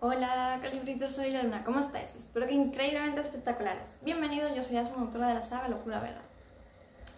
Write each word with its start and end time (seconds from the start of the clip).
Hola 0.00 0.60
calibritos, 0.62 1.10
soy 1.10 1.32
Luna, 1.32 1.64
¿cómo 1.64 1.80
estáis? 1.80 2.14
Espero 2.14 2.46
que 2.46 2.54
increíblemente 2.54 3.20
espectaculares. 3.20 3.96
Bienvenidos, 4.00 4.54
yo 4.54 4.62
soy 4.62 4.76
Asma, 4.76 5.02
autora 5.02 5.26
de 5.26 5.34
la 5.34 5.42
saga 5.42 5.66
Locura 5.66 5.98
Verdad. 5.98 6.22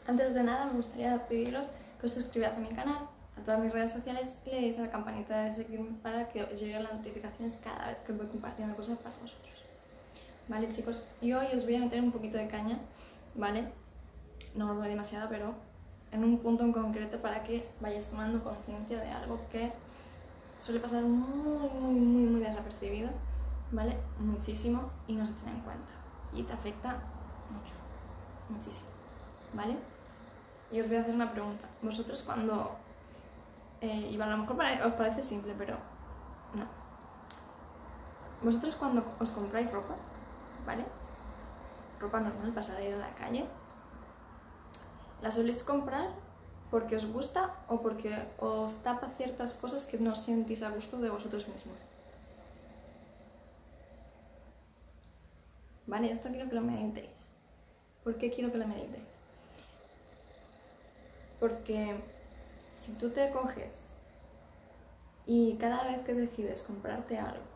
Antes 0.07 0.33
de 0.33 0.43
nada 0.43 0.65
me 0.65 0.73
gustaría 0.73 1.29
pediros 1.29 1.73
que 2.01 2.07
os 2.07 2.15
suscribáis 2.15 2.57
a 2.57 2.61
mi 2.61 2.71
canal, 2.71 3.07
a 3.39 3.45
todas 3.45 3.61
mis 3.61 3.71
redes 3.71 3.93
sociales 3.93 4.39
y 4.47 4.51
le 4.51 4.61
deis 4.63 4.79
a 4.79 4.83
la 4.85 4.91
campanita 4.91 5.45
de 5.45 5.53
seguirme 5.53 5.99
para 6.03 6.31
que 6.31 6.43
os 6.43 6.59
lleguen 6.59 6.85
las 6.85 6.95
notificaciones 6.95 7.61
cada 7.63 7.89
vez 7.89 7.99
que 7.99 8.13
voy 8.13 8.29
compartiendo 8.29 8.75
cosas 8.75 8.99
para 9.01 9.15
vosotros. 9.21 9.67
Vale 10.49 10.73
chicos, 10.73 11.07
y 11.21 11.35
hoy 11.35 11.49
os 11.55 11.67
voy 11.67 11.77
a 11.77 11.81
meter 11.81 12.01
un 12.01 12.13
poquito 12.13 12.39
de 12.39 12.49
caña, 12.49 12.79
¿vale? 13.35 13.71
No 14.55 14.71
os 14.71 14.79
doy 14.79 14.89
demasiada, 14.89 15.29
pero 15.29 15.53
en 16.13 16.25
un 16.25 16.39
punto 16.39 16.65
en 16.65 16.73
concreto 16.73 17.21
para 17.21 17.43
que 17.43 17.69
vayáis 17.79 18.09
tomando 18.09 18.43
conciencia 18.43 18.99
de 19.01 19.11
algo 19.11 19.39
que 19.53 19.71
suele 20.61 20.79
pasar 20.79 21.03
muy, 21.03 21.71
muy, 21.71 21.99
muy, 21.99 22.23
muy 22.29 22.41
desapercibido, 22.41 23.11
¿vale? 23.73 23.97
Muchísimo 24.19 24.91
y 25.07 25.15
no 25.15 25.25
se 25.25 25.33
tiene 25.33 25.53
en 25.53 25.61
cuenta. 25.63 25.91
Y 26.33 26.43
te 26.43 26.53
afecta 26.53 27.03
mucho, 27.51 27.73
muchísimo, 28.51 28.91
¿vale? 29.55 29.77
Y 30.71 30.81
os 30.81 30.87
voy 30.87 30.97
a 30.99 31.01
hacer 31.01 31.15
una 31.15 31.33
pregunta. 31.33 31.67
Vosotros 31.83 32.23
cuando... 32.23 32.77
Eh, 33.81 34.11
y 34.11 34.21
a 34.21 34.27
lo 34.27 34.37
mejor 34.37 34.57
os 34.85 34.93
parece 34.93 35.23
simple, 35.23 35.55
pero 35.57 35.77
no. 36.55 36.67
Vosotros 38.43 38.77
cuando 38.77 39.03
os 39.19 39.33
compráis 39.33 39.73
ropa, 39.73 39.97
¿vale? 40.67 40.85
Ropa 41.99 42.21
normal 42.21 42.53
para 42.53 42.85
ir 42.85 42.95
a 42.95 42.99
la 42.99 43.15
calle, 43.15 43.49
¿la 45.23 45.31
soléis 45.31 45.63
comprar 45.63 46.11
porque 46.71 46.97
os 46.97 47.07
gusta 47.07 47.51
o 47.69 47.83
porque 47.83 48.15
os 48.39 48.75
tapa 48.83 49.11
ciertas 49.17 49.55
cosas 49.55 49.85
que 49.85 49.99
no 49.99 50.15
sentís 50.15 50.63
a 50.63 50.71
gusto 50.71 50.99
de 50.99 51.11
vosotros 51.11 51.49
mismos. 51.49 51.77
Vale, 55.87 56.13
esto 56.13 56.29
quiero 56.29 56.49
que 56.49 56.55
lo 56.55 56.63
meditéis. 56.63 57.27
¿Por 58.05 58.17
qué 58.17 58.31
quiero 58.31 58.53
que 58.53 58.59
lo 58.59 58.67
meditéis? 58.69 59.11
Porque 61.41 61.97
si 62.75 62.93
tú 62.93 63.11
te 63.11 63.31
coges 63.31 63.77
y 65.27 65.57
cada 65.57 65.85
vez 65.85 66.03
que 66.03 66.15
decides 66.15 66.63
comprarte 66.63 67.19
algo, 67.19 67.51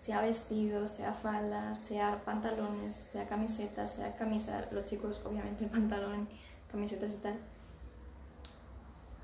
sea 0.00 0.20
vestido, 0.20 0.86
sea 0.86 1.12
falda, 1.12 1.74
sea 1.74 2.18
pantalones, 2.24 2.94
sea 2.94 3.26
camiseta, 3.26 3.88
sea 3.88 4.16
camisa, 4.16 4.68
los 4.70 4.84
chicos 4.84 5.20
obviamente 5.24 5.66
pantalón, 5.72 6.28
camisetas 6.70 7.12
y 7.12 7.16
tal, 7.16 7.38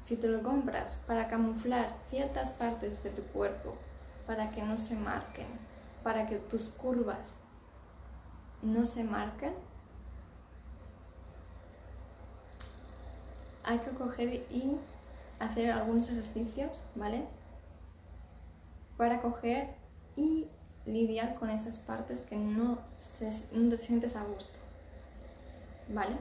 si 0.08 0.16
te 0.16 0.26
lo 0.26 0.42
compras 0.42 1.02
para 1.06 1.28
camuflar 1.28 1.94
ciertas 2.08 2.48
partes 2.52 3.02
de 3.02 3.10
tu 3.10 3.22
cuerpo, 3.24 3.74
para 4.26 4.50
que 4.52 4.62
no 4.62 4.78
se 4.78 4.96
marquen, 4.96 5.48
para 6.02 6.26
que 6.26 6.36
tus 6.36 6.70
curvas 6.70 7.36
no 8.62 8.86
se 8.86 9.04
marquen, 9.04 9.52
hay 13.64 13.80
que 13.80 13.90
coger 13.90 14.46
y 14.48 14.78
hacer 15.40 15.72
algunos 15.72 16.08
ejercicios, 16.10 16.82
¿vale? 16.94 17.26
Para 18.96 19.20
coger 19.20 19.74
y 20.16 20.48
lidiar 20.86 21.34
con 21.34 21.50
esas 21.50 21.76
partes 21.76 22.22
que 22.22 22.36
no, 22.36 22.78
no 23.52 23.68
te 23.68 23.76
sientes 23.76 24.16
a 24.16 24.24
gusto, 24.24 24.58
¿vale? 25.90 26.16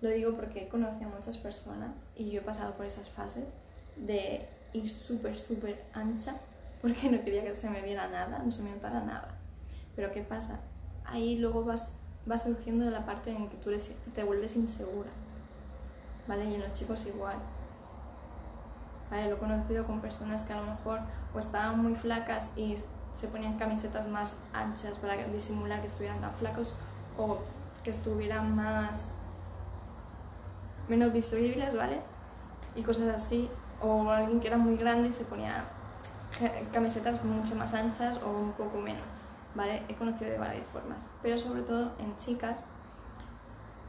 Lo 0.00 0.10
digo 0.10 0.34
porque 0.34 0.64
he 0.64 0.68
conocido 0.68 1.10
a 1.10 1.14
muchas 1.14 1.38
personas 1.38 2.04
y 2.14 2.30
yo 2.30 2.40
he 2.40 2.44
pasado 2.44 2.74
por 2.74 2.86
esas 2.86 3.08
fases 3.08 3.46
de 3.96 4.48
ir 4.72 4.88
súper, 4.88 5.38
súper 5.38 5.84
ancha 5.92 6.36
porque 6.80 7.10
no 7.10 7.22
quería 7.24 7.42
que 7.42 7.56
se 7.56 7.68
me 7.70 7.82
viera 7.82 8.08
nada, 8.08 8.38
no 8.38 8.50
se 8.50 8.62
me 8.62 8.70
notara 8.70 9.00
nada. 9.00 9.36
Pero 9.96 10.12
¿qué 10.12 10.22
pasa? 10.22 10.60
Ahí 11.04 11.36
luego 11.38 11.64
vas, 11.64 11.92
va 12.30 12.38
surgiendo 12.38 12.88
la 12.90 13.04
parte 13.04 13.30
en 13.30 13.48
que 13.48 13.56
tú 13.56 13.70
te 14.14 14.22
vuelves 14.22 14.54
insegura. 14.54 15.10
¿Vale? 16.28 16.44
Y 16.44 16.54
en 16.54 16.60
los 16.60 16.72
chicos 16.72 17.06
igual. 17.06 17.36
¿Vale? 19.10 19.28
Lo 19.28 19.36
he 19.36 19.38
conocido 19.38 19.86
con 19.86 20.00
personas 20.00 20.42
que 20.42 20.52
a 20.52 20.60
lo 20.60 20.66
mejor 20.66 21.00
o 21.34 21.38
estaban 21.38 21.82
muy 21.82 21.96
flacas 21.96 22.56
y 22.56 22.76
se 23.12 23.26
ponían 23.26 23.58
camisetas 23.58 24.06
más 24.06 24.36
anchas 24.52 24.96
para 24.98 25.16
disimular 25.16 25.80
que 25.80 25.88
estuvieran 25.88 26.20
tan 26.20 26.32
flacos 26.34 26.78
o 27.16 27.38
que 27.82 27.90
estuvieran 27.90 28.54
más 28.54 29.06
menos 30.88 31.12
visibles, 31.12 31.76
¿vale? 31.76 32.00
Y 32.74 32.82
cosas 32.82 33.14
así. 33.14 33.48
O 33.80 34.10
alguien 34.10 34.40
que 34.40 34.48
era 34.48 34.58
muy 34.58 34.76
grande 34.76 35.08
y 35.08 35.12
se 35.12 35.24
ponía 35.24 35.64
camisetas 36.72 37.24
mucho 37.24 37.54
más 37.54 37.74
anchas 37.74 38.20
o 38.22 38.30
un 38.30 38.52
poco 38.52 38.78
menos, 38.78 39.02
¿vale? 39.54 39.82
He 39.88 39.94
conocido 39.94 40.30
de 40.30 40.38
varias 40.38 40.66
formas, 40.66 41.06
pero 41.22 41.38
sobre 41.38 41.62
todo 41.62 41.92
en 41.98 42.16
chicas 42.16 42.56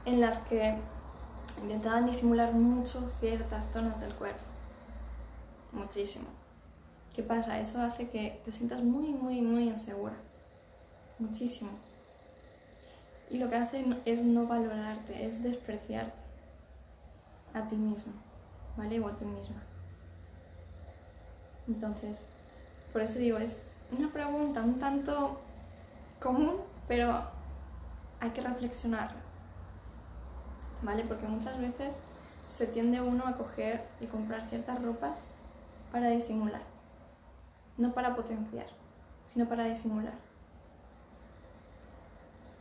en 0.05 0.21
las 0.21 0.37
que 0.39 0.77
intentaban 1.61 2.05
disimular 2.05 2.53
mucho 2.53 3.09
ciertas 3.19 3.65
zonas 3.73 3.99
del 3.99 4.13
cuerpo. 4.13 4.43
Muchísimo. 5.71 6.27
¿Qué 7.15 7.23
pasa? 7.23 7.59
Eso 7.59 7.81
hace 7.81 8.09
que 8.09 8.41
te 8.45 8.51
sientas 8.51 8.81
muy, 8.81 9.09
muy, 9.09 9.41
muy 9.41 9.63
insegura. 9.63 10.15
Muchísimo. 11.17 11.71
Y 13.29 13.37
lo 13.37 13.49
que 13.49 13.55
hace 13.57 13.85
es 14.05 14.23
no 14.23 14.47
valorarte, 14.47 15.25
es 15.25 15.43
despreciarte 15.43 16.28
a 17.53 17.67
ti 17.67 17.75
mismo, 17.75 18.13
¿vale? 18.77 18.99
O 18.99 19.07
a 19.07 19.15
ti 19.15 19.25
misma. 19.25 19.61
Entonces, 21.67 22.21
por 22.91 23.01
eso 23.01 23.19
digo, 23.19 23.37
es 23.37 23.63
una 23.97 24.11
pregunta 24.11 24.61
un 24.61 24.79
tanto 24.79 25.39
común, 26.19 26.57
pero 26.87 27.23
hay 28.19 28.31
que 28.31 28.41
reflexionar, 28.41 29.11
¿vale? 30.81 31.03
Porque 31.03 31.27
muchas 31.27 31.59
veces 31.59 31.99
se 32.47 32.65
tiende 32.65 33.01
uno 33.01 33.27
a 33.27 33.37
coger 33.37 33.85
y 34.01 34.07
comprar 34.07 34.47
ciertas 34.49 34.81
ropas 34.81 35.25
para 35.91 36.09
disimular, 36.09 36.63
no 37.77 37.93
para 37.93 38.15
potenciar, 38.15 38.67
sino 39.25 39.47
para 39.47 39.65
disimular. 39.65 40.13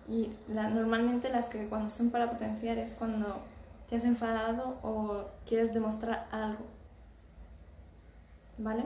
Y 0.06 0.34
normalmente 0.48 1.28
las 1.30 1.48
que 1.48 1.68
cuando 1.68 1.90
son 1.90 2.10
para 2.10 2.30
potenciar 2.30 2.78
es 2.78 2.94
cuando 2.94 3.42
te 3.88 3.96
has 3.96 4.04
enfadado 4.04 4.78
o 4.82 5.24
quieres 5.46 5.72
demostrar 5.72 6.28
algo. 6.30 6.64
¿Vale? 8.58 8.84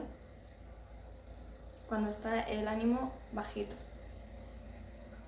Cuando 1.89 2.09
está 2.09 2.41
el 2.41 2.67
ánimo 2.67 3.11
bajito. 3.33 3.75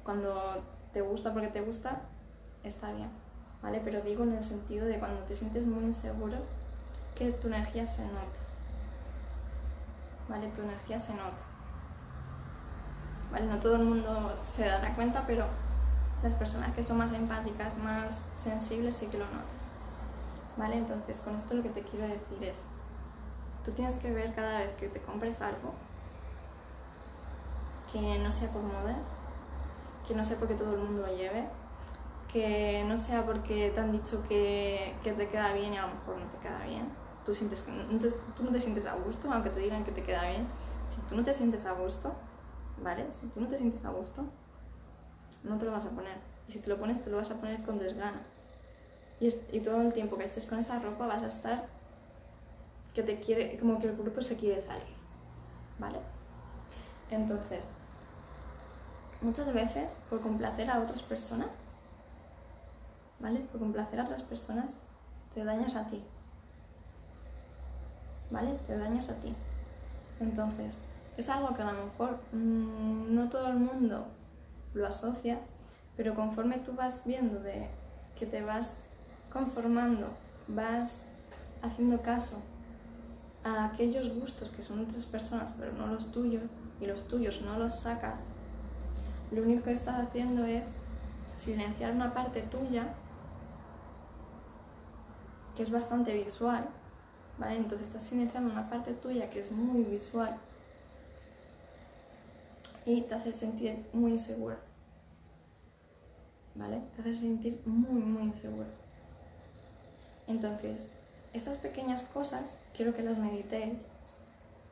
Cuando 0.04 0.64
te 0.94 1.02
gusta 1.02 1.34
porque 1.34 1.48
te 1.48 1.62
gusta, 1.62 2.02
está 2.64 2.92
bien. 2.94 3.10
¿Vale? 3.62 3.82
Pero 3.84 4.02
digo 4.02 4.24
en 4.24 4.34
el 4.34 4.44
sentido 4.44 4.86
de 4.86 5.00
cuando 5.00 5.22
te 5.24 5.36
sientes 5.36 5.66
muy 5.66 5.84
inseguro, 5.84 6.38
que 7.16 7.32
tu 7.32 7.48
energía 7.48 7.86
se 7.86 8.06
nota. 8.06 8.40
¿Vale? 10.30 10.48
Tu 10.50 10.62
energía 10.62 11.00
se 11.00 11.14
nota. 11.14 11.34
¿Vale? 13.32 13.48
No 13.48 13.60
todo 13.60 13.76
el 13.76 13.84
mundo 13.84 14.38
se 14.42 14.68
dará 14.68 14.96
cuenta, 14.96 15.26
pero 15.28 15.46
las 16.24 16.34
personas 16.36 16.74
que 16.74 16.84
son 16.84 16.98
más 16.98 17.12
empáticas, 17.12 17.78
más 17.78 18.22
sensibles, 18.36 18.96
sí 18.96 19.08
que 19.08 19.18
lo 19.18 19.26
notan. 19.26 19.65
¿Vale? 20.58 20.78
Entonces, 20.78 21.20
con 21.22 21.36
esto 21.36 21.54
lo 21.56 21.64
que 21.64 21.70
te 21.70 21.82
quiero 21.82 22.08
decir 22.08 22.44
es, 22.44 22.64
tú 23.64 23.72
tienes 23.72 23.98
que 23.98 24.12
ver 24.12 24.34
cada 24.34 24.60
vez 24.60 24.74
que 24.74 24.88
te 24.88 25.02
compres 25.02 25.42
algo 25.42 25.74
que 27.92 28.20
no 28.20 28.32
sea 28.32 28.50
por 28.52 28.62
modas, 28.62 29.16
que 30.08 30.14
no 30.14 30.24
sea 30.24 30.38
porque 30.38 30.56
todo 30.56 30.74
el 30.74 30.82
mundo 30.82 31.02
lo 31.08 31.16
lleve, 31.16 31.46
que 32.32 32.84
no 32.88 32.98
sea 32.98 33.26
porque 33.26 33.72
te 33.74 33.80
han 33.80 33.92
dicho 33.92 34.24
que, 34.28 34.96
que 35.04 35.14
te 35.14 35.30
queda 35.30 35.54
bien 35.54 35.74
y 35.74 35.78
a 35.78 35.84
lo 35.84 35.96
mejor 35.96 36.18
no 36.18 36.26
te 36.26 36.38
queda 36.38 36.66
bien. 36.66 36.90
Tú, 37.26 37.34
sientes 37.34 37.64
que 37.64 37.72
tú 38.36 38.44
no 38.44 38.52
te 38.52 38.60
sientes 38.60 38.86
a 38.86 38.96
gusto, 38.96 39.32
aunque 39.32 39.50
te 39.50 39.60
digan 39.60 39.84
que 39.84 39.92
te 39.92 40.04
queda 40.04 40.28
bien. 40.30 40.46
Si 40.88 41.02
tú 41.08 41.16
no 41.16 41.24
te 41.24 41.34
sientes 41.34 41.66
a 41.66 41.72
gusto, 41.74 42.14
¿vale? 42.84 43.08
Si 43.12 43.28
tú 43.28 43.42
no 43.42 43.48
te 43.48 43.58
sientes 43.58 43.84
a 43.86 43.90
gusto, 43.90 44.26
no 45.44 45.58
te 45.58 45.66
lo 45.66 45.72
vas 45.72 45.86
a 45.88 45.92
poner. 45.92 46.18
Y 46.48 46.52
si 46.52 46.60
te 46.60 46.70
lo 46.70 46.78
pones, 46.78 47.02
te 47.02 47.10
lo 47.10 47.18
vas 47.18 47.32
a 47.32 47.40
poner 47.40 47.64
con 47.64 47.80
desgana. 47.80 48.22
Y, 49.20 49.60
todo 49.62 49.82
el 49.82 49.94
tiempo 49.94 50.18
que 50.18 50.26
estés 50.26 50.46
con 50.46 50.60
esa 50.60 50.80
ropa 50.80 51.08
vas 51.08 51.24
a 51.24 51.28
estar 51.28 51.68
que 52.94 53.04
te 53.04 53.20
quiere, 53.20 53.58
como 53.58 53.80
que 53.80 53.88
el 53.88 53.96
grupo 53.96 54.22
se 54.22 54.36
quiere 54.36 54.60
salir, 54.60 54.84
¿vale? 55.80 56.00
Entonces, 57.10 57.66
muchas 59.22 59.54
veces 59.54 59.92
por 60.10 60.22
complacer 60.22 60.70
a 60.70 60.80
otras 60.80 61.02
personas, 61.04 61.48
¿vale? 63.20 63.40
Por 63.40 63.60
complacer 63.60 64.00
a 64.00 64.04
otras 64.04 64.22
personas, 64.22 64.82
te 65.34 65.44
dañas 65.44 65.76
a 65.76 65.88
ti, 65.90 66.04
¿vale? 68.32 68.58
Te 68.68 68.78
dañas 68.78 69.10
a 69.10 69.16
ti. 69.22 69.34
Entonces, 70.20 70.80
es 71.18 71.30
algo 71.30 71.54
que 71.54 71.62
a 71.62 71.72
lo 71.72 71.86
mejor 71.86 72.20
mm, 72.32 73.16
no 73.16 73.30
todo 73.30 73.48
el 73.48 73.58
mundo 73.58 74.08
lo 74.74 74.88
asocia, 74.88 75.40
pero 75.96 76.16
conforme 76.16 76.58
tú 76.58 76.74
vas 76.74 77.06
viendo 77.06 77.40
de 77.40 77.68
que 78.18 78.26
te 78.26 78.42
vas 78.42 78.85
conformando, 79.36 80.08
vas 80.48 81.04
haciendo 81.62 82.02
caso 82.02 82.38
a 83.44 83.66
aquellos 83.66 84.16
gustos 84.16 84.50
que 84.50 84.64
son 84.64 84.78
de 84.78 84.86
otras 84.86 85.04
personas 85.04 85.54
pero 85.60 85.74
no 85.74 85.88
los 85.88 86.10
tuyos 86.14 86.50
y 86.80 86.86
los 86.86 87.06
tuyos 87.10 87.42
no 87.42 87.60
los 87.60 87.82
sacas, 87.82 88.22
lo 89.32 89.42
único 89.42 89.66
que 89.66 89.74
estás 89.74 90.08
haciendo 90.08 90.46
es 90.46 90.70
silenciar 91.36 91.92
una 91.92 92.14
parte 92.14 92.44
tuya 92.44 92.94
que 95.54 95.64
es 95.64 95.72
bastante 95.72 96.14
visual, 96.14 96.70
¿vale? 97.38 97.58
Entonces 97.58 97.88
estás 97.88 98.04
silenciando 98.04 98.50
una 98.54 98.70
parte 98.70 98.94
tuya 98.94 99.30
que 99.30 99.42
es 99.42 99.52
muy 99.52 99.84
visual 99.84 100.38
y 102.86 103.02
te 103.02 103.16
hace 103.16 103.34
sentir 103.34 103.86
muy 103.92 104.14
insegura, 104.14 104.60
¿vale? 106.56 106.84
Te 106.96 107.02
hace 107.02 107.16
sentir 107.16 107.62
muy, 107.66 108.02
muy 108.02 108.24
insegura. 108.24 108.85
Entonces, 110.28 110.90
estas 111.34 111.58
pequeñas 111.58 112.04
cosas 112.04 112.60
quiero 112.74 112.94
que 112.94 113.04
las 113.04 113.18
meditéis, 113.18 113.80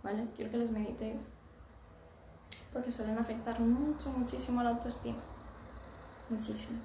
¿vale? 0.04 0.28
Quiero 0.36 0.52
que 0.52 0.58
las 0.58 0.72
meditéis 0.72 1.18
porque 2.74 2.92
suelen 2.92 3.18
afectar 3.20 3.60
mucho, 3.60 4.10
muchísimo 4.12 4.64
la 4.64 4.72
autoestima. 4.72 5.20
Muchísimo. 6.30 6.80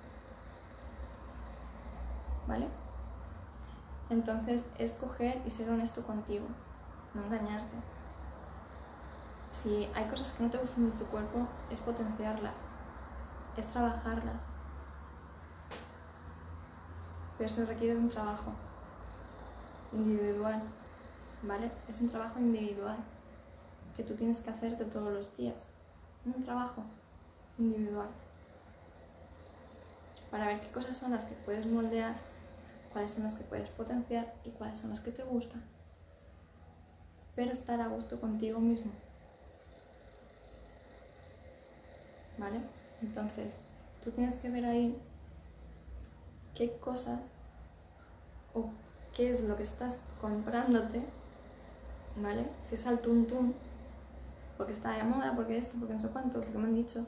¿Vale? 2.46 2.68
Entonces 4.10 4.64
es 4.78 4.92
coger 4.92 5.40
y 5.46 5.50
ser 5.50 5.70
honesto 5.70 6.02
contigo, 6.02 6.46
no 7.14 7.24
engañarte. 7.24 7.76
Si 9.50 9.88
hay 9.94 10.04
cosas 10.06 10.32
que 10.32 10.44
no 10.44 10.50
te 10.50 10.58
gustan 10.58 10.90
de 10.90 10.96
tu 10.96 11.04
cuerpo, 11.06 11.46
es 11.70 11.80
potenciarlas, 11.80 12.54
es 13.56 13.66
trabajarlas. 13.66 14.42
Pero 17.38 17.48
eso 17.48 17.64
requiere 17.66 17.94
de 17.94 18.00
un 18.00 18.08
trabajo 18.08 18.52
individual, 19.92 20.60
¿vale? 21.42 21.70
Es 21.88 22.00
un 22.00 22.08
trabajo 22.08 22.40
individual 22.40 22.98
que 23.96 24.02
tú 24.02 24.14
tienes 24.14 24.40
que 24.40 24.50
hacerte 24.50 24.84
todos 24.84 25.12
los 25.12 25.36
días. 25.36 25.56
Un 26.26 26.42
trabajo 26.42 26.82
individual. 27.58 28.08
Para 30.32 30.46
ver 30.46 30.60
qué 30.60 30.70
cosas 30.72 30.96
son 30.96 31.12
las 31.12 31.24
que 31.24 31.34
puedes 31.34 31.64
moldear, 31.66 32.16
cuáles 32.92 33.12
son 33.12 33.24
las 33.24 33.34
que 33.34 33.44
puedes 33.44 33.68
potenciar 33.70 34.34
y 34.44 34.50
cuáles 34.50 34.78
son 34.78 34.90
las 34.90 35.00
que 35.00 35.12
te 35.12 35.22
gustan. 35.22 35.62
Pero 37.36 37.52
estar 37.52 37.80
a 37.80 37.86
gusto 37.86 38.20
contigo 38.20 38.58
mismo. 38.58 38.90
¿Vale? 42.36 42.60
Entonces, 43.00 43.60
tú 44.02 44.10
tienes 44.10 44.36
que 44.36 44.50
ver 44.50 44.64
ahí 44.64 45.00
qué 46.58 46.72
cosas 46.80 47.20
o 48.52 48.70
qué 49.14 49.30
es 49.30 49.42
lo 49.44 49.56
que 49.56 49.62
estás 49.62 50.00
comprándote, 50.20 51.02
¿vale? 52.20 52.46
Si 52.64 52.74
es 52.74 52.84
al 52.88 52.98
tuntún, 52.98 53.54
porque 54.56 54.72
está 54.72 54.90
de 54.96 55.04
moda, 55.04 55.34
porque 55.36 55.56
esto, 55.56 55.76
porque 55.78 55.94
no 55.94 56.00
sé 56.00 56.08
cuánto, 56.08 56.40
porque 56.40 56.58
me 56.58 56.64
han 56.64 56.74
dicho, 56.74 57.06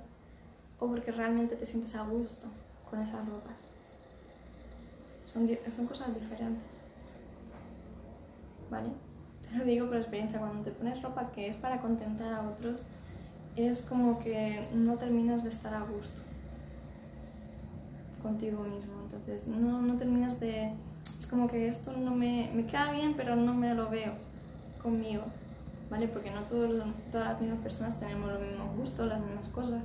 o 0.78 0.86
porque 0.86 1.10
realmente 1.10 1.56
te 1.56 1.66
sientes 1.66 1.96
a 1.96 2.04
gusto 2.04 2.46
con 2.88 3.00
esas 3.00 3.28
ropas. 3.28 3.56
Son, 5.24 5.48
son 5.68 5.86
cosas 5.86 6.14
diferentes, 6.14 6.78
¿vale? 8.70 8.90
Te 9.42 9.56
lo 9.56 9.64
digo 9.64 9.88
por 9.88 9.96
experiencia, 9.96 10.38
cuando 10.38 10.62
te 10.62 10.70
pones 10.70 11.02
ropa 11.02 11.32
que 11.32 11.48
es 11.48 11.56
para 11.56 11.80
contentar 11.80 12.32
a 12.32 12.48
otros, 12.48 12.86
es 13.56 13.80
como 13.80 14.20
que 14.20 14.68
no 14.72 14.96
terminas 14.96 15.42
de 15.42 15.50
estar 15.50 15.74
a 15.74 15.82
gusto 15.82 16.29
contigo 18.20 18.62
mismo. 18.62 18.92
Entonces 19.02 19.48
no, 19.48 19.82
no 19.82 19.96
terminas 19.96 20.40
de... 20.40 20.72
Es 21.18 21.26
como 21.26 21.48
que 21.48 21.68
esto 21.68 21.92
no 21.96 22.12
me, 22.12 22.50
me 22.54 22.66
queda 22.66 22.92
bien, 22.92 23.14
pero 23.16 23.36
no 23.36 23.54
me 23.54 23.74
lo 23.74 23.90
veo 23.90 24.12
conmigo, 24.82 25.22
¿vale? 25.90 26.08
Porque 26.08 26.30
no 26.30 26.42
todos, 26.42 26.84
todas 27.10 27.28
las 27.32 27.40
mismas 27.40 27.60
personas 27.60 28.00
tenemos 28.00 28.30
los 28.30 28.40
mismos 28.40 28.76
gustos, 28.76 29.08
las 29.08 29.20
mismas 29.20 29.48
cosas. 29.48 29.82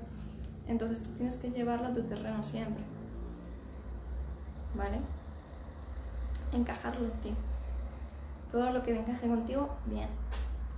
Entonces 0.67 1.03
tú 1.03 1.11
tienes 1.11 1.35
que 1.37 1.51
llevarlo 1.51 1.87
a 1.87 1.93
tu 1.93 2.03
terreno 2.03 2.43
siempre, 2.43 2.83
¿vale? 4.75 4.99
Encajarlo 6.53 7.05
en 7.05 7.21
ti. 7.21 7.33
Todo 8.51 8.71
lo 8.71 8.81
que 8.83 8.97
encaje 8.97 9.27
contigo, 9.27 9.69
bien. 9.85 10.09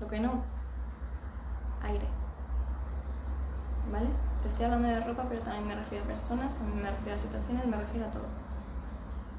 Lo 0.02 0.08
que 0.08 0.20
no, 0.20 0.44
aire. 1.84 2.08
¿Vale? 3.92 4.27
Te 4.48 4.52
estoy 4.52 4.66
hablando 4.68 4.88
de 4.88 5.02
ropa, 5.02 5.26
pero 5.28 5.42
también 5.42 5.68
me 5.68 5.76
refiero 5.76 6.06
a 6.06 6.08
personas, 6.08 6.54
también 6.56 6.82
me 6.82 6.90
refiero 6.90 7.18
a 7.18 7.20
situaciones, 7.20 7.66
me 7.66 7.76
refiero 7.76 8.06
a 8.06 8.12
todo. 8.12 8.28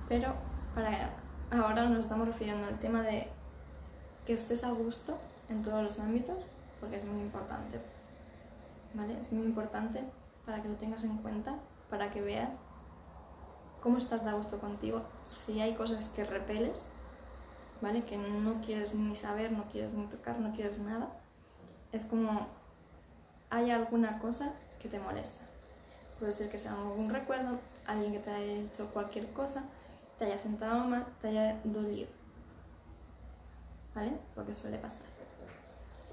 Pero 0.06 0.34
para 0.74 1.12
ahora 1.50 1.86
nos 1.86 2.00
estamos 2.00 2.28
refiriendo 2.28 2.66
al 2.66 2.78
tema 2.78 3.00
de 3.00 3.26
que 4.26 4.34
estés 4.34 4.64
a 4.64 4.70
gusto 4.70 5.16
en 5.48 5.62
todos 5.62 5.82
los 5.82 5.98
ámbitos, 5.98 6.44
porque 6.78 6.96
es 6.96 7.06
muy 7.06 7.22
importante. 7.22 7.80
¿Vale? 8.92 9.18
Es 9.18 9.32
muy 9.32 9.46
importante 9.46 10.04
para 10.44 10.60
que 10.60 10.68
lo 10.68 10.74
tengas 10.74 11.02
en 11.04 11.16
cuenta, 11.16 11.54
para 11.88 12.10
que 12.10 12.20
veas 12.20 12.58
cómo 13.82 13.96
estás 13.96 14.24
de 14.24 14.30
a 14.30 14.34
gusto 14.34 14.58
contigo, 14.58 15.04
si 15.22 15.62
hay 15.62 15.72
cosas 15.72 16.08
que 16.08 16.24
repeles, 16.24 16.86
¿vale? 17.80 18.04
Que 18.04 18.18
no 18.18 18.60
quieres 18.60 18.94
ni 18.94 19.16
saber, 19.16 19.52
no 19.52 19.64
quieres 19.72 19.94
ni 19.94 20.04
tocar, 20.04 20.38
no 20.38 20.52
quieres 20.52 20.80
nada. 20.80 21.08
Es 21.92 22.04
como 22.04 22.46
hay 23.48 23.70
alguna 23.70 24.18
cosa 24.18 24.52
que 24.80 24.88
te 24.88 24.98
molesta. 24.98 25.44
Puede 26.18 26.32
ser 26.32 26.50
que 26.50 26.58
sea 26.58 26.72
algún 26.72 27.10
recuerdo, 27.10 27.58
alguien 27.86 28.12
que 28.12 28.18
te 28.18 28.30
haya 28.30 28.52
hecho 28.52 28.86
cualquier 28.92 29.30
cosa, 29.32 29.64
te 30.18 30.24
haya 30.24 30.38
sentado 30.38 30.84
mal, 30.84 31.06
te 31.20 31.28
haya 31.28 31.60
dolido. 31.64 32.08
¿Vale? 33.94 34.12
Porque 34.34 34.54
suele 34.54 34.78
pasar. 34.78 35.06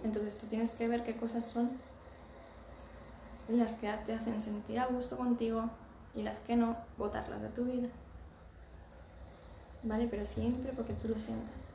Entonces 0.04 0.38
tú 0.38 0.46
tienes 0.48 0.72
que 0.72 0.88
ver 0.88 1.04
qué 1.04 1.16
cosas 1.16 1.46
son 1.46 1.72
las 3.48 3.74
que 3.74 3.92
te 4.06 4.14
hacen 4.14 4.42
sentir 4.42 4.80
a 4.80 4.88
gusto 4.88 5.18
contigo 5.18 5.70
y 6.14 6.24
las 6.24 6.40
que 6.40 6.56
no, 6.56 6.78
botarlas 6.98 7.42
de 7.42 7.50
tu 7.50 7.66
vida. 7.66 7.90
¿Vale? 9.84 10.08
Pero 10.10 10.26
siempre 10.26 10.72
porque 10.74 10.94
tú 10.94 11.08
lo 11.08 11.20
sientas. 11.20 11.70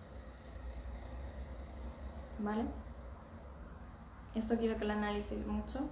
¿Vale? 2.38 2.64
Esto 4.34 4.56
quiero 4.56 4.76
que 4.78 4.84
lo 4.84 4.92
analicéis 4.92 5.44
mucho, 5.46 5.88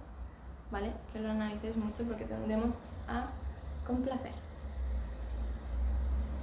¿vale? 0.71 0.93
Que 1.11 1.19
lo 1.19 1.31
analicéis 1.31 1.77
mucho 1.77 2.03
porque 2.03 2.25
tendemos 2.25 2.75
a 3.07 3.27
complacer. 3.85 4.31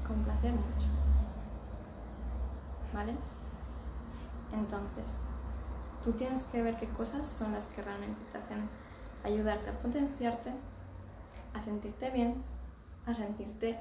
Complacer 0.06 0.52
mucho. 0.52 0.87
¿Vale? 2.93 3.14
Entonces, 4.52 5.23
tú 6.02 6.12
tienes 6.12 6.42
que 6.45 6.62
ver 6.62 6.76
qué 6.76 6.88
cosas 6.88 7.28
son 7.28 7.52
las 7.52 7.66
que 7.66 7.83
realmente 7.83 8.21
te 8.33 8.38
hacen 8.38 8.68
ayudarte 9.25 9.71
a 9.71 9.73
potenciarte, 9.73 10.50
a 11.52 11.61
sentirte 11.61 12.11
bien, 12.11 12.42
a 13.06 13.12
sentirte 13.12 13.78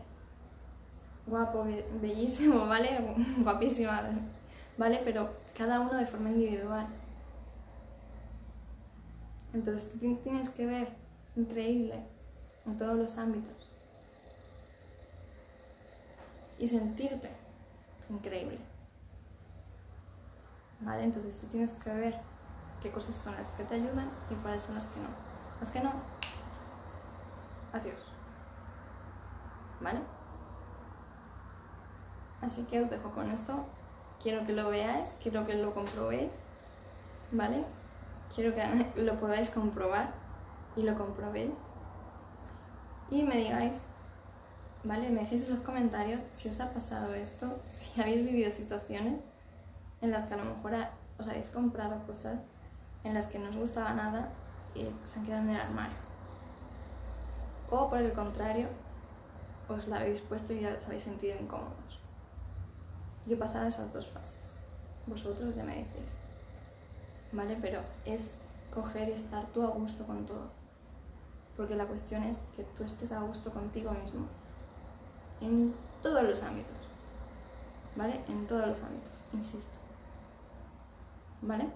guapo, 1.27 1.65
bellísimo, 2.01 2.65
¿vale? 2.67 3.15
Guapísima, 3.37 4.01
¿vale? 4.77 5.01
Pero 5.03 5.29
cada 5.55 5.79
uno 5.79 5.93
de 5.93 6.05
forma 6.05 6.29
individual. 6.29 6.87
Entonces 9.55 9.89
tú 9.89 10.17
tienes 10.17 10.49
que 10.49 10.65
ver 10.65 10.89
increíble 11.37 12.03
en 12.65 12.77
todos 12.77 12.97
los 12.97 13.17
ámbitos 13.17 13.69
y 16.59 16.67
sentirte 16.67 17.29
increíble. 18.09 18.59
¿Vale? 20.81 21.05
Entonces 21.05 21.39
tú 21.39 21.47
tienes 21.47 21.71
que 21.71 21.89
ver 21.89 22.19
qué 22.81 22.91
cosas 22.91 23.15
son 23.15 23.33
las 23.35 23.47
que 23.53 23.63
te 23.63 23.75
ayudan 23.75 24.11
y 24.29 24.35
cuáles 24.35 24.61
son 24.61 24.75
las 24.75 24.83
que 24.89 24.99
no. 24.99 25.07
Las 25.61 25.71
que 25.71 25.79
no, 25.79 25.93
adiós. 27.71 28.11
¿Vale? 29.79 30.01
Así 32.41 32.65
que 32.65 32.81
os 32.81 32.89
dejo 32.89 33.09
con 33.11 33.29
esto. 33.29 33.65
Quiero 34.21 34.45
que 34.45 34.51
lo 34.51 34.69
veáis, 34.69 35.15
quiero 35.23 35.45
que 35.45 35.53
lo 35.53 35.73
comprobéis. 35.73 36.31
¿Vale? 37.31 37.63
Quiero 38.35 38.53
que 38.53 38.91
lo 39.01 39.17
podáis 39.17 39.49
comprobar 39.49 40.13
y 40.75 40.81
lo 40.83 40.93
comprobéis. 40.95 41.51
Y 43.09 43.23
me 43.23 43.37
digáis, 43.37 43.77
¿vale? 44.83 45.09
Me 45.09 45.21
dejéis 45.21 45.45
en 45.45 45.55
los 45.55 45.63
comentarios 45.63 46.21
si 46.31 46.49
os 46.49 46.59
ha 46.59 46.73
pasado 46.73 47.13
esto, 47.13 47.59
si 47.67 47.99
habéis 48.01 48.25
vivido 48.25 48.51
situaciones 48.51 49.23
en 50.01 50.11
las 50.11 50.25
que 50.25 50.33
a 50.33 50.37
lo 50.37 50.45
mejor 50.45 50.73
os 51.17 51.27
habéis 51.29 51.49
comprado 51.49 52.05
cosas 52.05 52.39
en 53.03 53.13
las 53.13 53.27
que 53.27 53.39
no 53.39 53.49
os 53.49 53.55
gustaba 53.55 53.93
nada 53.93 54.29
y 54.73 54.89
se 55.05 55.19
han 55.19 55.25
quedado 55.25 55.43
en 55.43 55.49
el 55.51 55.61
armario. 55.61 55.95
O 57.69 57.89
por 57.89 57.99
el 57.99 58.11
contrario, 58.11 58.67
os 59.69 59.87
la 59.87 59.97
habéis 59.97 60.19
puesto 60.21 60.53
y 60.53 60.61
ya 60.61 60.75
os 60.77 60.85
habéis 60.85 61.03
sentido 61.03 61.35
incómodos. 61.39 62.01
Yo 63.25 63.35
he 63.35 63.39
pasado 63.39 63.67
esas 63.67 63.91
dos 63.93 64.07
fases. 64.07 64.41
Vosotros 65.07 65.55
ya 65.55 65.63
me 65.63 65.77
decís. 65.77 66.17
¿Vale? 67.35 67.57
Pero 67.61 67.81
es 68.05 68.37
coger 68.73 69.09
y 69.09 69.13
estar 69.13 69.45
tú 69.47 69.63
a 69.63 69.67
gusto 69.67 70.05
con 70.05 70.25
todo. 70.25 70.49
Porque 71.55 71.75
la 71.75 71.85
cuestión 71.85 72.23
es 72.23 72.39
que 72.55 72.63
tú 72.63 72.83
estés 72.83 73.11
a 73.11 73.21
gusto 73.21 73.51
contigo 73.51 73.91
mismo. 73.91 74.27
En 75.41 75.73
todos 76.01 76.23
los 76.23 76.43
ámbitos. 76.43 76.73
¿Vale? 77.95 78.21
En 78.27 78.45
todos 78.45 78.67
los 78.67 78.83
ámbitos, 78.83 79.21
insisto. 79.33 79.85
¿vale? 81.45 81.67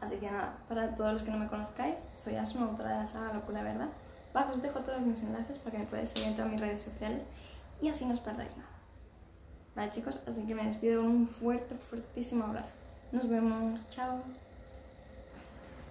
Así 0.00 0.16
que 0.16 0.30
nada, 0.30 0.58
para 0.68 0.94
todos 0.94 1.12
los 1.12 1.22
que 1.22 1.30
no 1.30 1.38
me 1.38 1.48
conozcáis, 1.48 2.00
soy 2.14 2.36
Asma, 2.36 2.66
autora 2.66 2.90
de 2.90 2.98
la 2.98 3.06
saga 3.06 3.32
Locura 3.32 3.62
Verdad. 3.62 3.88
Abajo 4.32 4.52
os 4.54 4.62
dejo 4.62 4.80
todos 4.80 5.00
mis 5.00 5.22
enlaces 5.22 5.58
para 5.58 5.70
que 5.72 5.78
me 5.78 5.84
podáis 5.86 6.08
seguir 6.08 6.28
en 6.28 6.36
todas 6.36 6.50
mis 6.50 6.60
redes 6.60 6.82
sociales 6.82 7.24
y 7.80 7.88
así 7.88 8.04
no 8.04 8.14
os 8.14 8.20
perdáis 8.20 8.56
nada. 8.56 8.68
Vale 9.76 9.90
chicos, 9.90 10.22
así 10.26 10.44
que 10.44 10.54
me 10.54 10.66
despido 10.66 11.02
con 11.02 11.10
un 11.10 11.28
fuerte, 11.28 11.74
fuertísimo 11.76 12.44
abrazo. 12.44 12.72
Nos 13.12 13.28
vemos, 13.28 13.80
chao. 13.90 14.22